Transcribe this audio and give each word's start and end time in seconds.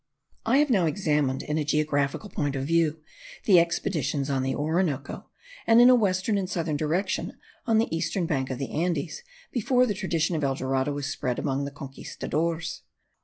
I 0.47 0.57
have 0.57 0.71
now 0.71 0.87
examined, 0.87 1.43
in 1.43 1.59
a 1.59 1.63
geographical 1.63 2.31
point 2.31 2.55
of 2.55 2.65
view, 2.65 2.97
the 3.45 3.59
expeditions 3.59 4.31
on 4.31 4.41
the 4.41 4.55
Orinoco, 4.55 5.29
and 5.67 5.79
in 5.79 5.91
a 5.91 5.95
western 5.95 6.39
and 6.39 6.49
southern 6.49 6.75
direction 6.75 7.37
on 7.67 7.77
the 7.77 7.95
eastern 7.95 8.25
back 8.25 8.49
of 8.49 8.57
the 8.57 8.71
Andes, 8.71 9.21
before 9.51 9.85
the 9.85 9.93
tradition 9.93 10.35
of 10.35 10.43
El 10.43 10.55
Dorado 10.55 10.91
was 10.91 11.05
spread 11.05 11.37
among 11.37 11.65
the 11.65 11.71
conquistadores. 11.71 12.81